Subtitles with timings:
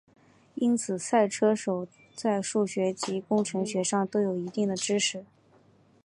[0.55, 5.23] 因此赛车手在数学及工程学上都有一定的知识。